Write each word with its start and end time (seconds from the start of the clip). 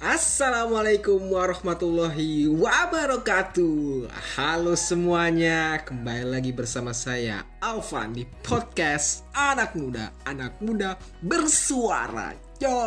Assalamualaikum 0.00 1.32
warahmatullahi 1.32 2.46
wabarakatuh. 2.48 4.06
Halo 4.36 4.78
semuanya 4.78 5.82
Kembali 5.82 6.26
lagi 6.26 6.50
bersama 6.54 6.94
saya 6.94 7.42
Alvan 7.58 8.14
di 8.14 8.22
podcast 8.46 9.26
Anak 9.34 9.74
Muda. 9.74 10.14
Anak 10.24 10.58
Muda 10.62 10.94
Bersuara. 11.22 12.34
Yo. 12.62 12.78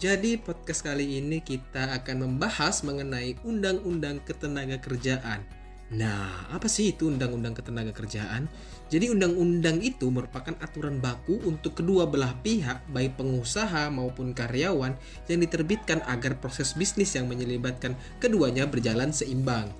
Jadi 0.00 0.40
podcast 0.40 0.82
kali 0.82 1.20
ini 1.22 1.38
kita 1.44 1.92
akan 2.02 2.26
membahas 2.26 2.82
mengenai 2.82 3.38
Undang-Undang 3.46 4.24
Ketenaga 4.26 4.80
Kerjaan 4.80 5.59
Nah, 5.90 6.46
apa 6.54 6.70
sih 6.70 6.94
itu 6.94 7.10
Undang-Undang 7.10 7.58
Ketenaga 7.58 7.90
Kerjaan? 7.90 8.46
Jadi 8.90 9.10
undang-undang 9.10 9.82
itu 9.82 10.06
merupakan 10.10 10.54
aturan 10.62 11.02
baku 11.02 11.42
untuk 11.42 11.78
kedua 11.82 12.06
belah 12.06 12.34
pihak, 12.42 12.86
baik 12.90 13.18
pengusaha 13.18 13.90
maupun 13.90 14.30
karyawan, 14.30 14.94
yang 15.26 15.40
diterbitkan 15.42 16.02
agar 16.06 16.38
proses 16.38 16.74
bisnis 16.78 17.14
yang 17.18 17.26
menyelibatkan 17.26 17.98
keduanya 18.22 18.70
berjalan 18.70 19.10
seimbang. 19.10 19.70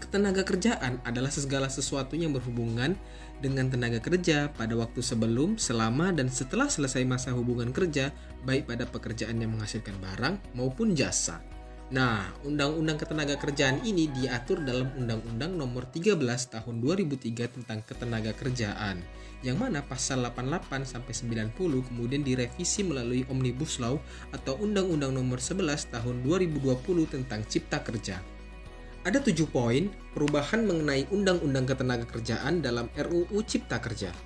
Ketenaga 0.00 0.44
kerjaan 0.44 1.00
adalah 1.08 1.32
segala 1.32 1.68
sesuatu 1.68 2.16
yang 2.16 2.32
berhubungan 2.32 2.96
dengan 3.40 3.68
tenaga 3.68 4.00
kerja 4.00 4.52
pada 4.52 4.76
waktu 4.76 5.00
sebelum, 5.00 5.60
selama, 5.60 6.12
dan 6.12 6.28
setelah 6.32 6.68
selesai 6.68 7.04
masa 7.04 7.32
hubungan 7.36 7.72
kerja, 7.72 8.12
baik 8.48 8.68
pada 8.68 8.88
pekerjaan 8.88 9.40
yang 9.40 9.56
menghasilkan 9.56 9.96
barang 10.00 10.56
maupun 10.56 10.92
jasa. 10.92 11.51
Nah, 11.92 12.24
Undang-Undang 12.48 13.04
Ketenaga 13.04 13.36
Kerjaan 13.36 13.84
ini 13.84 14.08
diatur 14.08 14.64
dalam 14.64 14.88
Undang-Undang 14.96 15.60
Nomor 15.60 15.92
13 15.92 16.16
Tahun 16.24 16.76
2003 16.80 17.52
tentang 17.52 17.84
Ketenaga 17.84 18.32
Kerjaan, 18.32 19.04
yang 19.44 19.60
mana 19.60 19.84
pasal 19.84 20.24
88 20.24 20.88
sampai 20.88 21.12
90 21.12 21.52
kemudian 21.92 22.24
direvisi 22.24 22.80
melalui 22.80 23.28
Omnibus 23.28 23.76
Law 23.76 24.00
atau 24.32 24.56
Undang-Undang 24.64 25.12
Nomor 25.20 25.36
11 25.36 25.92
Tahun 25.92 26.16
2020 26.24 27.12
tentang 27.12 27.44
Cipta 27.44 27.84
Kerja. 27.84 28.24
Ada 29.04 29.20
tujuh 29.20 29.52
poin 29.52 29.92
perubahan 30.16 30.64
mengenai 30.64 31.12
Undang-Undang 31.12 31.76
Ketenaga 31.76 32.08
Kerjaan 32.08 32.64
dalam 32.64 32.88
RUU 32.96 33.36
Cipta 33.44 33.76
Kerja. 33.84 34.16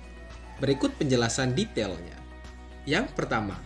Berikut 0.63 0.95
penjelasan 0.95 1.51
detailnya. 1.51 2.15
Yang 2.87 3.11
pertama, 3.11 3.59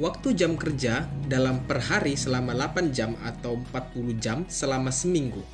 Waktu 0.00 0.32
jam 0.32 0.56
kerja 0.56 1.04
dalam 1.28 1.68
per 1.68 1.76
hari 1.76 2.16
selama 2.16 2.56
8 2.56 2.96
jam 2.96 3.12
atau 3.20 3.60
40 3.60 4.16
jam 4.16 4.48
selama 4.48 4.88
seminggu. 4.88 5.44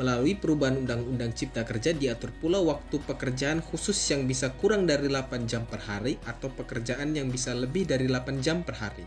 Melalui 0.00 0.32
perubahan 0.32 0.80
Undang-Undang 0.80 1.36
Cipta 1.36 1.68
Kerja 1.68 1.92
diatur 1.92 2.32
pula 2.40 2.56
waktu 2.64 2.96
pekerjaan 3.04 3.60
khusus 3.60 4.00
yang 4.08 4.24
bisa 4.24 4.48
kurang 4.56 4.88
dari 4.88 5.12
8 5.12 5.44
jam 5.44 5.68
per 5.68 5.84
hari 5.84 6.16
atau 6.24 6.48
pekerjaan 6.48 7.12
yang 7.12 7.28
bisa 7.28 7.52
lebih 7.52 7.84
dari 7.84 8.08
8 8.08 8.40
jam 8.40 8.64
per 8.64 8.80
hari. 8.80 9.04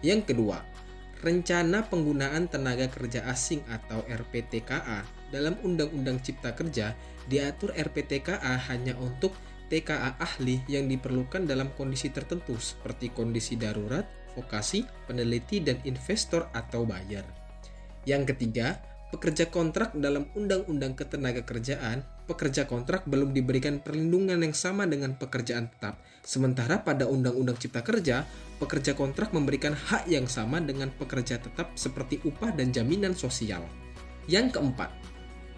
Yang 0.00 0.32
kedua, 0.32 0.64
rencana 1.20 1.84
penggunaan 1.84 2.48
tenaga 2.48 2.88
kerja 2.88 3.28
asing 3.28 3.60
atau 3.68 4.00
RPTKA 4.08 5.04
dalam 5.28 5.60
Undang-Undang 5.60 6.24
Cipta 6.24 6.56
Kerja 6.56 6.96
diatur 7.28 7.76
RPTKA 7.76 8.72
hanya 8.72 8.96
untuk 8.96 9.36
TKA 9.66 10.22
ahli 10.22 10.62
yang 10.70 10.86
diperlukan 10.86 11.42
dalam 11.42 11.74
kondisi 11.74 12.14
tertentu 12.14 12.54
seperti 12.54 13.10
kondisi 13.10 13.58
darurat, 13.58 14.06
vokasi, 14.38 14.86
peneliti, 15.10 15.58
dan 15.58 15.82
investor 15.82 16.46
atau 16.54 16.86
buyer. 16.86 17.26
Yang 18.06 18.34
ketiga, 18.34 18.78
pekerja 19.10 19.50
kontrak 19.50 19.90
dalam 19.98 20.30
Undang-Undang 20.38 20.94
Ketenaga 20.94 21.42
Kerjaan, 21.42 22.06
pekerja 22.30 22.70
kontrak 22.70 23.10
belum 23.10 23.34
diberikan 23.34 23.82
perlindungan 23.82 24.38
yang 24.38 24.54
sama 24.54 24.86
dengan 24.86 25.18
pekerjaan 25.18 25.66
tetap. 25.66 25.98
Sementara 26.22 26.86
pada 26.86 27.10
Undang-Undang 27.10 27.58
Cipta 27.58 27.82
Kerja, 27.82 28.22
pekerja 28.62 28.94
kontrak 28.94 29.34
memberikan 29.34 29.74
hak 29.74 30.06
yang 30.06 30.30
sama 30.30 30.62
dengan 30.62 30.94
pekerja 30.94 31.42
tetap 31.42 31.74
seperti 31.74 32.22
upah 32.22 32.54
dan 32.54 32.70
jaminan 32.70 33.18
sosial. 33.18 33.66
Yang 34.30 34.58
keempat, 34.58 34.90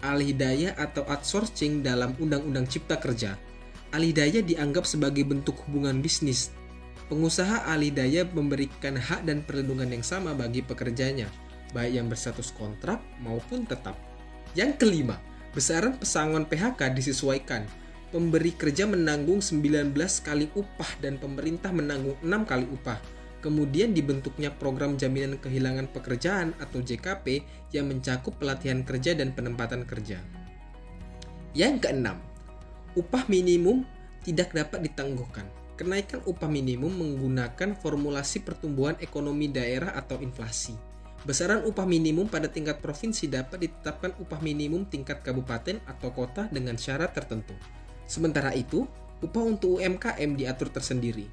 alih 0.01 0.33
daya 0.33 0.73
atau 0.77 1.05
outsourcing 1.05 1.85
dalam 1.85 2.17
Undang-Undang 2.17 2.65
Cipta 2.69 2.97
Kerja 2.97 3.48
Alidaya 3.89 4.45
dianggap 4.45 4.85
sebagai 4.85 5.25
bentuk 5.25 5.57
hubungan 5.65 5.97
bisnis. 5.97 6.53
Pengusaha 7.09 7.65
alidaya 7.65 8.21
memberikan 8.21 8.93
hak 8.93 9.25
dan 9.25 9.41
perlindungan 9.41 9.89
yang 9.89 10.05
sama 10.05 10.37
bagi 10.37 10.61
pekerjanya, 10.61 11.25
baik 11.73 11.97
yang 11.97 12.05
berstatus 12.05 12.53
kontrak 12.53 13.01
maupun 13.17 13.65
tetap. 13.65 13.97
Yang 14.53 14.77
kelima, 14.77 15.17
besaran 15.57 15.97
pesangon 15.97 16.45
PHK 16.45 16.93
disesuaikan. 16.93 17.65
Pemberi 18.13 18.53
kerja 18.53 18.85
menanggung 18.85 19.41
19 19.41 19.93
kali 20.21 20.53
upah 20.53 20.91
dan 21.01 21.17
pemerintah 21.17 21.73
menanggung 21.73 22.17
6 22.21 22.29
kali 22.45 22.69
upah. 22.69 23.01
Kemudian 23.41 23.97
dibentuknya 23.97 24.53
program 24.53 24.93
jaminan 24.93 25.41
kehilangan 25.41 25.89
pekerjaan 25.89 26.53
atau 26.61 26.77
JKP 26.77 27.41
yang 27.73 27.89
mencakup 27.89 28.37
pelatihan 28.37 28.85
kerja 28.85 29.17
dan 29.17 29.33
penempatan 29.33 29.81
kerja. 29.81 30.21
Yang 31.57 31.89
keenam, 31.89 32.21
upah 32.99 33.23
minimum 33.31 33.87
tidak 34.27 34.51
dapat 34.51 34.83
ditangguhkan. 34.83 35.47
Kenaikan 35.79 36.19
upah 36.27 36.51
minimum 36.51 36.91
menggunakan 36.91 37.79
formulasi 37.79 38.43
pertumbuhan 38.43 38.99
ekonomi 38.99 39.47
daerah 39.47 39.95
atau 39.95 40.19
inflasi. 40.19 40.75
Besaran 41.23 41.63
upah 41.63 41.87
minimum 41.87 42.27
pada 42.27 42.51
tingkat 42.51 42.83
provinsi 42.83 43.31
dapat 43.31 43.63
ditetapkan 43.63 44.11
upah 44.19 44.43
minimum 44.43 44.83
tingkat 44.91 45.23
kabupaten 45.23 45.79
atau 45.87 46.11
kota 46.11 46.51
dengan 46.51 46.75
syarat 46.75 47.15
tertentu. 47.15 47.55
Sementara 48.11 48.51
itu, 48.51 48.83
upah 49.23 49.43
untuk 49.47 49.79
UMKM 49.79 50.35
diatur 50.35 50.67
tersendiri. 50.67 51.31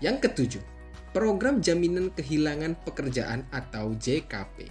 Yang 0.00 0.28
ketujuh, 0.28 0.64
program 1.12 1.60
jaminan 1.60 2.12
kehilangan 2.16 2.80
pekerjaan 2.84 3.44
atau 3.52 3.92
JKP. 3.96 4.68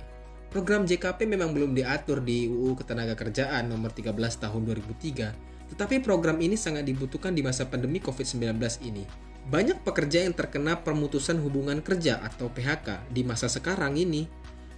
Program 0.49 0.85
JKP 0.85 1.29
memang 1.29 1.53
belum 1.53 1.77
diatur 1.77 2.25
di 2.25 2.49
UU 2.49 2.73
Ketenagakerjaan 2.79 3.69
nomor 3.69 3.93
13 3.93 4.13
tahun 4.15 4.61
2003 4.65 5.54
tetapi 5.71 6.01
program 6.01 6.37
ini 6.41 6.53
sangat 6.59 6.85
dibutuhkan 6.85 7.33
di 7.33 7.41
masa 7.41 7.65
pandemi 7.65 7.97
COVID-19 7.97 8.57
ini. 8.85 9.03
Banyak 9.45 9.85
pekerja 9.85 10.25
yang 10.25 10.33
terkena 10.33 10.81
pemutusan 10.81 11.37
hubungan 11.37 11.77
kerja 11.81 12.17
atau 12.21 12.49
PHK 12.49 13.13
di 13.13 13.21
masa 13.21 13.45
sekarang 13.45 13.93
ini. 13.93 14.25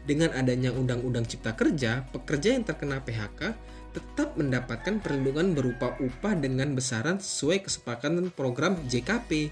Dengan 0.08 0.32
adanya 0.32 0.72
Undang-Undang 0.72 1.28
Cipta 1.28 1.52
Kerja, 1.52 2.04
pekerja 2.16 2.56
yang 2.56 2.64
terkena 2.64 3.04
PHK 3.04 3.52
tetap 3.92 4.40
mendapatkan 4.40 5.04
perlindungan 5.04 5.52
berupa 5.52 5.96
upah 6.00 6.36
dengan 6.40 6.72
besaran 6.72 7.20
sesuai 7.20 7.68
kesepakatan 7.68 8.32
program 8.32 8.80
JKP, 8.88 9.52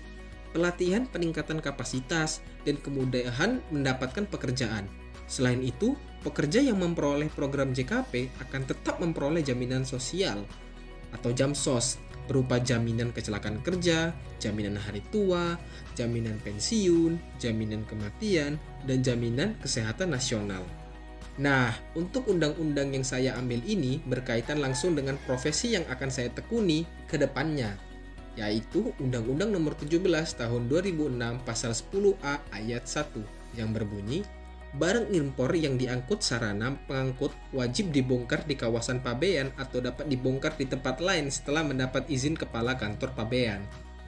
pelatihan 0.55 1.03
peningkatan 1.11 1.59
kapasitas, 1.59 2.39
dan 2.63 2.79
kemudahan 2.79 3.59
mendapatkan 3.71 4.23
pekerjaan. 4.31 4.87
Selain 5.27 5.59
itu, 5.59 5.99
pekerja 6.23 6.63
yang 6.63 6.79
memperoleh 6.79 7.27
program 7.33 7.75
JKP 7.75 8.31
akan 8.47 8.61
tetap 8.63 9.01
memperoleh 9.03 9.43
jaminan 9.43 9.83
sosial 9.83 10.43
atau 11.15 11.31
jam 11.31 11.55
sos 11.55 11.97
berupa 12.27 12.57
jaminan 12.59 13.13
kecelakaan 13.13 13.61
kerja, 13.61 14.11
jaminan 14.41 14.75
hari 14.75 14.99
tua, 15.13 15.55
jaminan 15.93 16.35
pensiun, 16.41 17.15
jaminan 17.37 17.85
kematian, 17.85 18.57
dan 18.83 18.99
jaminan 19.05 19.53
kesehatan 19.61 20.11
nasional. 20.11 20.65
Nah, 21.35 21.75
untuk 21.93 22.31
undang-undang 22.31 22.95
yang 22.95 23.03
saya 23.03 23.35
ambil 23.35 23.59
ini 23.67 23.99
berkaitan 24.07 24.63
langsung 24.63 24.95
dengan 24.95 25.19
profesi 25.27 25.75
yang 25.75 25.83
akan 25.91 26.09
saya 26.09 26.31
tekuni 26.31 26.87
ke 27.11 27.19
depannya, 27.19 27.75
yaitu 28.39 28.91
Undang-Undang 28.99 29.51
Nomor 29.51 29.75
17 29.79 29.99
Tahun 30.39 30.63
2006 30.67 31.47
Pasal 31.47 31.71
10A 31.71 32.35
Ayat 32.51 32.83
1 32.87 33.59
yang 33.59 33.71
berbunyi 33.71 34.27
barang 34.75 35.15
impor 35.15 35.55
yang 35.55 35.79
diangkut 35.79 36.19
sarana 36.19 36.75
pengangkut 36.85 37.31
wajib 37.55 37.95
dibongkar 37.95 38.43
di 38.43 38.59
kawasan 38.59 38.99
pabean 38.99 39.55
atau 39.55 39.79
dapat 39.79 40.11
dibongkar 40.11 40.59
di 40.59 40.67
tempat 40.67 40.99
lain 40.99 41.31
setelah 41.31 41.63
mendapat 41.63 42.03
izin 42.11 42.35
kepala 42.35 42.75
kantor 42.75 43.15
pabean. 43.15 43.63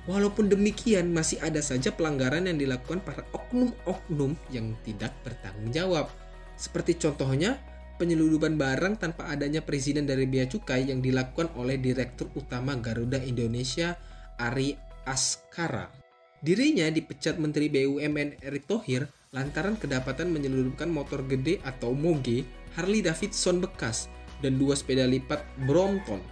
Walaupun 0.08 0.48
demikian, 0.48 1.12
masih 1.12 1.36
ada 1.44 1.60
saja 1.60 1.92
pelanggaran 1.92 2.48
yang 2.48 2.56
dilakukan 2.56 3.04
para 3.04 3.28
oknum-oknum 3.36 4.40
yang 4.48 4.72
tidak 4.88 5.12
bertanggung 5.20 5.68
jawab. 5.76 6.08
Seperti 6.56 6.96
contohnya, 6.96 7.60
penyeludupan 8.00 8.56
barang 8.56 9.04
tanpa 9.04 9.28
adanya 9.28 9.60
perizinan 9.60 10.08
dari 10.08 10.24
Bea 10.24 10.48
Cukai 10.48 10.88
yang 10.88 11.04
dilakukan 11.04 11.52
oleh 11.60 11.76
Direktur 11.76 12.32
Utama 12.40 12.80
Garuda 12.80 13.20
Indonesia, 13.20 14.00
Ari 14.40 14.80
Askara. 15.04 15.92
Dirinya 16.40 16.88
dipecat 16.88 17.36
Menteri 17.36 17.68
BUMN 17.68 18.40
Erick 18.48 18.64
Thohir 18.64 19.12
lantaran 19.36 19.76
kedapatan 19.76 20.32
menyelundupkan 20.32 20.88
motor 20.88 21.20
gede 21.28 21.60
atau 21.68 21.92
moge 21.92 22.48
Harley 22.80 23.04
Davidson 23.04 23.60
bekas 23.60 24.08
dan 24.40 24.56
dua 24.56 24.78
sepeda 24.78 25.04
lipat 25.04 25.44
Brompton. 25.68 26.24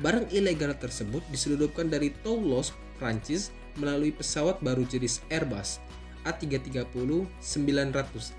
Barang 0.00 0.24
ilegal 0.32 0.72
tersebut 0.78 1.20
diselundupkan 1.28 1.92
dari 1.92 2.08
Toulouse, 2.24 2.72
Prancis 2.96 3.52
melalui 3.76 4.14
pesawat 4.14 4.62
baru 4.64 4.88
jenis 4.88 5.20
Airbus 5.28 5.82
A330-900 6.22 7.26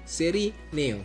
seri 0.08 0.56
Neo. 0.72 1.04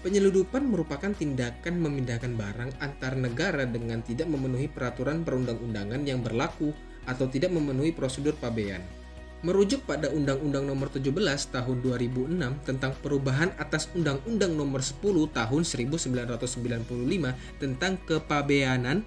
Penyeludupan 0.00 0.64
merupakan 0.64 1.12
tindakan 1.12 1.76
memindahkan 1.76 2.32
barang 2.32 2.72
antar 2.80 3.20
negara 3.20 3.68
dengan 3.68 4.00
tidak 4.00 4.32
memenuhi 4.32 4.66
peraturan 4.66 5.22
perundang-undangan 5.22 6.00
yang 6.08 6.24
berlaku 6.24 6.72
atau 7.04 7.28
tidak 7.28 7.52
memenuhi 7.52 7.92
prosedur 7.92 8.32
pabean. 8.40 8.80
Merujuk 9.40 9.88
pada 9.88 10.12
Undang-Undang 10.12 10.68
Nomor 10.68 10.92
17 10.92 11.16
Tahun 11.48 11.76
2006 11.80 12.36
tentang 12.68 12.92
perubahan 13.00 13.48
atas 13.56 13.88
Undang-Undang 13.96 14.52
Nomor 14.52 14.84
10 14.84 15.00
Tahun 15.32 15.62
1995 15.64 17.56
tentang 17.56 17.96
kepabeanan, 18.04 19.00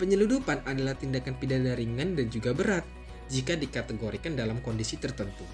penyeludupan 0.00 0.64
adalah 0.64 0.96
tindakan 0.96 1.36
pidana 1.36 1.76
ringan 1.76 2.16
dan 2.16 2.32
juga 2.32 2.56
berat 2.56 2.80
jika 3.28 3.52
dikategorikan 3.52 4.32
dalam 4.32 4.56
kondisi 4.64 4.96
tertentu. 4.96 5.44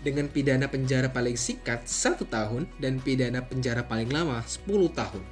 Dengan 0.00 0.32
pidana 0.32 0.64
penjara 0.64 1.12
paling 1.12 1.36
singkat 1.36 1.84
1 1.84 2.24
tahun 2.24 2.64
dan 2.80 3.04
pidana 3.04 3.44
penjara 3.44 3.84
paling 3.84 4.08
lama 4.08 4.40
10 4.48 4.64
tahun 4.96 5.22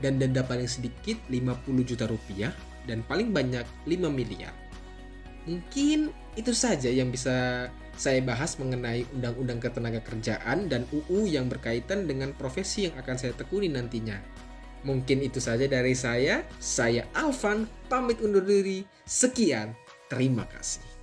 dan 0.00 0.16
denda 0.16 0.40
paling 0.40 0.66
sedikit 0.66 1.20
50 1.28 1.60
juta 1.84 2.08
rupiah 2.08 2.56
dan 2.88 3.04
paling 3.04 3.36
banyak 3.36 3.68
5 3.84 4.08
miliar. 4.08 4.56
Mungkin 5.44 6.10
itu 6.36 6.52
saja 6.52 6.92
yang 6.92 7.08
bisa 7.08 7.68
saya 7.96 8.20
bahas 8.20 8.60
mengenai 8.60 9.08
Undang-Undang 9.16 9.60
Ketenaga 9.60 10.00
Kerjaan 10.04 10.68
dan 10.68 10.84
UU 10.92 11.24
yang 11.24 11.48
berkaitan 11.48 12.04
dengan 12.04 12.36
profesi 12.36 12.86
yang 12.86 12.94
akan 13.00 13.16
saya 13.16 13.32
tekuni 13.32 13.72
nantinya. 13.72 14.20
Mungkin 14.84 15.24
itu 15.24 15.40
saja 15.40 15.64
dari 15.66 15.96
saya. 15.96 16.44
Saya 16.60 17.08
Alvan, 17.16 17.64
pamit 17.88 18.20
undur 18.20 18.44
diri. 18.44 18.84
Sekian, 19.08 19.72
terima 20.12 20.44
kasih. 20.46 20.95